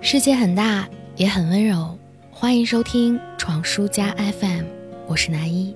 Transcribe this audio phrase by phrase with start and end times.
[0.00, 1.98] 世界很大，也很温柔。
[2.30, 4.64] 欢迎收听闯书家 FM，
[5.06, 5.74] 我是南一。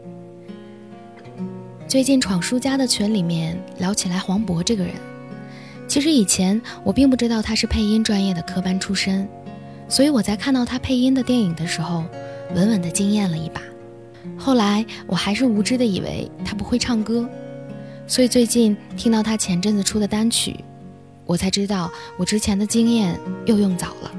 [1.89, 4.95] 最近闯书家的群里面聊起来黄渤这个人，
[5.89, 9.29] 其实以前我并不知道他是配音专业的科班出身，
[9.89, 12.05] 所以我在看到他配音的电影的时候，
[12.55, 13.61] 稳稳的惊艳了一把。
[14.39, 17.29] 后来我还是无知的以为他不会唱歌，
[18.07, 20.57] 所以最近听到他前阵子出的单曲，
[21.27, 24.11] 我才知道我之前的经验又用早了。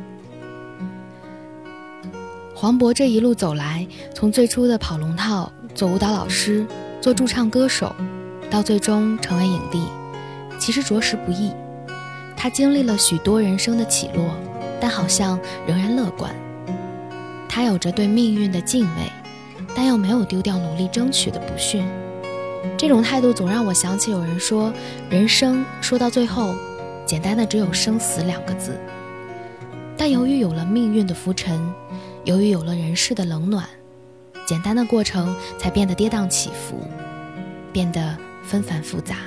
[2.55, 6.65] 黄渤这一路走来，从最初的跑龙套、做舞蹈老师、
[7.01, 7.93] 做驻唱歌手，
[8.49, 9.83] 到最终成为影帝，
[10.57, 11.51] 其实着实不易。
[12.37, 14.25] 他经历了许多人生的起落，
[14.79, 16.33] 但好像仍然乐观。
[17.49, 19.11] 他有着对命运的敬畏，
[19.75, 21.85] 但又没有丢掉努力争取的不逊。
[22.77, 24.73] 这种态度总让我想起有人说，
[25.09, 26.55] 人生说到最后，
[27.13, 28.75] 简单的只有生死两个字。
[29.95, 31.61] 但由于有了命运的浮沉。
[32.25, 33.67] 由于有了人世的冷暖，
[34.47, 36.79] 简单的过程才变得跌宕起伏，
[37.71, 39.17] 变得纷繁复杂。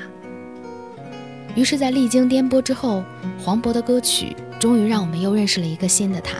[1.54, 3.04] 于是，在历经颠簸之后，
[3.38, 6.38] 黄渤的歌曲终于让我们又认识了一个新的他。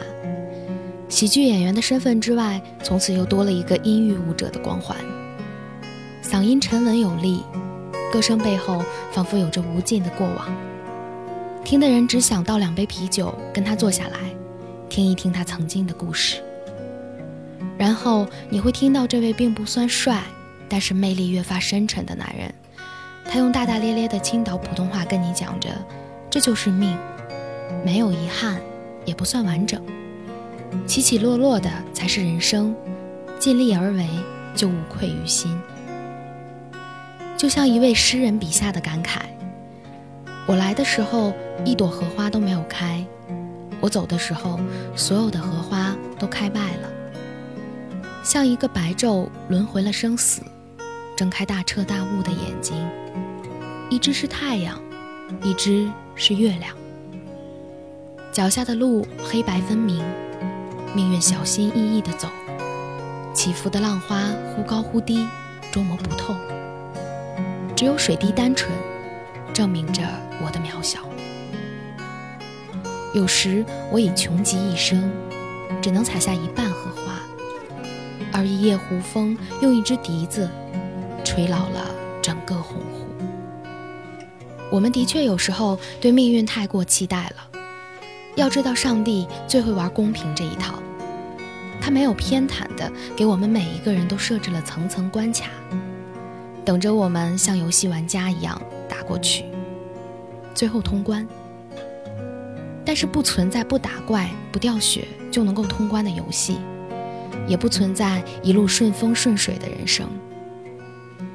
[1.09, 4.97] 喜剧演员的身份之外，从此又多了一个音域舞者的光环。
[6.25, 7.45] 嗓音沉稳有力，
[8.12, 10.49] 歌声背后仿佛有着无尽的过往，
[11.67, 14.20] 听的人只想倒两杯啤酒，跟他坐下来，
[14.89, 16.41] 听一听他曾经的故事。
[17.77, 20.22] 然后你会听到这位并不算帅，
[20.69, 22.55] 但是魅力越发深沉的男人，
[23.28, 25.69] 他用大大咧咧的青岛普通话跟你讲着
[26.31, 26.97] ：“这就是命，
[27.84, 28.61] 没有遗憾，
[29.05, 29.83] 也不算完整，
[30.87, 32.72] 起起落落的才是人生，
[33.41, 34.09] 尽力而为
[34.55, 35.50] 就无愧于心。”
[37.37, 39.19] 就像一位诗人笔下的感慨
[40.47, 41.33] ：“我来的时候，
[41.65, 43.05] 一朵荷花都没有开；
[43.81, 44.61] 我走的时候，
[44.95, 46.89] 所有的荷花都开败了。”
[48.23, 50.43] 像一个白昼轮回了生死，
[51.17, 52.77] 睁开大彻大悟的眼睛，
[53.91, 54.81] 一只是太阳，
[55.43, 56.73] 一只是月亮。
[58.31, 60.01] 脚下的路黑白分明，
[60.95, 62.29] 命运小心翼翼地走，
[63.33, 65.27] 起伏的浪花忽高忽低，
[65.73, 66.35] 捉摸不透。
[67.75, 68.71] 只有水滴单纯，
[69.56, 70.03] 证明着
[70.44, 71.00] 我的渺小。
[73.15, 75.11] 有时我已穷极一生，
[75.81, 77.19] 只能采下一半荷花。
[78.34, 80.47] 而一夜胡风用一支笛子，
[81.25, 81.87] 吹老了
[82.21, 83.06] 整个洪湖。
[84.71, 87.61] 我们的确有时候对命运太过期待了。
[88.34, 90.75] 要知道，上帝最会玩公平这一套，
[91.81, 95.47] 他没有偏袒的给我们每一个人都设置了层层关卡，
[96.66, 99.44] 等着我们像游戏玩家一样打过去，
[100.53, 101.25] 最后通关。
[102.84, 106.59] 但是不存在不打怪不掉血就能够通关的游戏。
[107.47, 110.09] 也不存在一路顺风顺水的人生，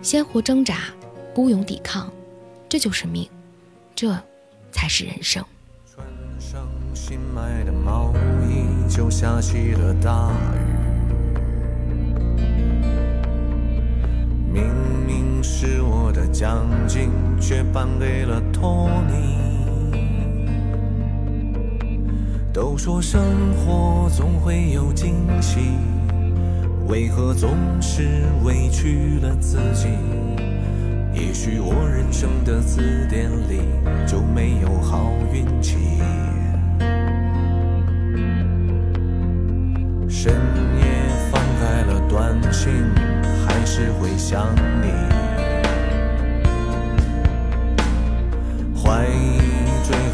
[0.02, 0.80] 鲜活挣扎，
[1.34, 2.12] 孤勇抵抗，
[2.68, 3.30] 这就是命，
[3.96, 4.14] 这
[4.72, 5.42] 才是人生。
[5.86, 6.06] 穿
[6.38, 8.14] 上新买的毛
[8.50, 10.58] 衣，就下起了大雨。
[14.52, 14.66] 明
[15.44, 17.10] 是我的奖金，
[17.40, 19.40] 却颁给了托尼。
[22.54, 23.22] 都说生
[23.56, 25.60] 活总会有惊喜。
[26.88, 29.88] 为何总是委屈了自己？
[31.14, 33.62] 也许我人生的字典里
[34.06, 35.78] 就没有好运气。
[40.10, 40.34] 深
[40.78, 40.84] 夜
[41.32, 42.72] 翻开了短信，
[43.48, 44.46] 还是会想
[44.82, 45.21] 你。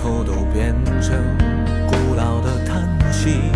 [0.10, 1.22] 我都变成
[1.86, 3.52] 古老的叹息。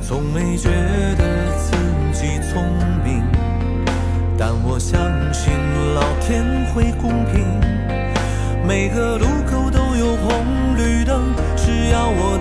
[0.00, 0.70] 从没觉
[1.18, 1.22] 得
[1.58, 1.76] 自
[2.12, 2.64] 己聪
[3.04, 3.22] 明，
[4.38, 4.98] 但我相
[5.32, 5.52] 信
[5.94, 7.44] 老天会公平。
[8.66, 12.38] 每个路口都有红绿灯，只要我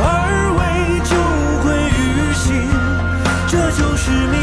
[0.00, 0.06] 而
[0.58, 0.60] 为
[1.04, 1.16] 酒
[1.62, 2.46] 困于心
[3.46, 4.36] 这就是命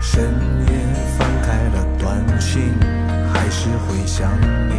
[0.00, 0.24] 深
[0.68, 0.72] 夜
[1.18, 2.74] 翻开了短信
[3.32, 4.30] 还是会想
[4.68, 4.72] 你。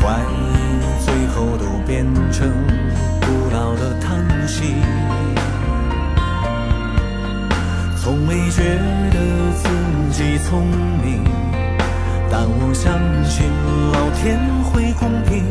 [0.00, 2.50] 怀疑最后都变成
[3.20, 5.01] 古老的叹息。
[10.42, 10.66] 聪
[11.02, 11.22] 明，
[12.30, 12.92] 但我相
[13.24, 13.46] 信
[13.92, 15.44] 老天会公平。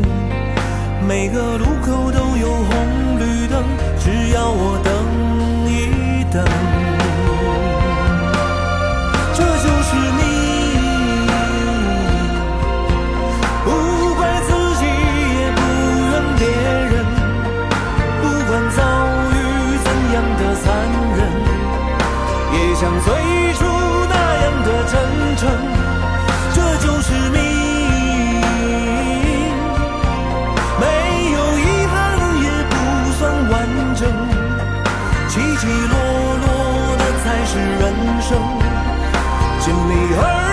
[1.07, 2.69] 每个路口都有红
[3.17, 3.63] 绿灯，
[3.99, 4.93] 只要我等
[5.67, 6.45] 一等，
[9.33, 9.89] 这就是
[10.19, 10.21] 你。
[13.65, 13.67] 不
[14.15, 14.83] 怪自己，
[15.39, 15.59] 也不
[16.11, 16.41] 怨别
[16.91, 16.93] 人，
[18.21, 18.79] 不管遭
[19.31, 19.35] 遇
[19.83, 20.63] 怎样的残
[21.17, 21.19] 忍，
[22.53, 23.09] 也像最
[37.53, 38.37] 是人生，
[39.59, 40.50] 尽力而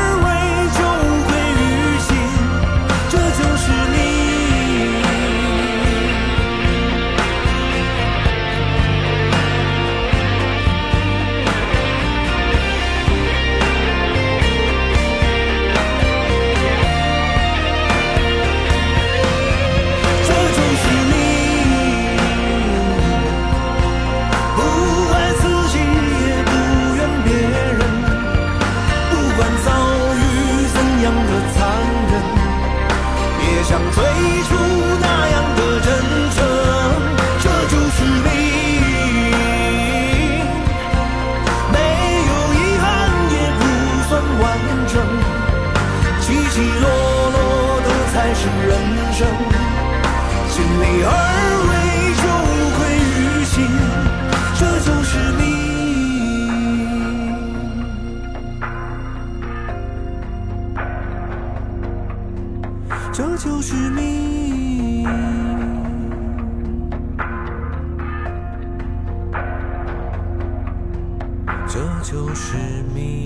[72.10, 72.56] 就是
[72.94, 73.17] 命。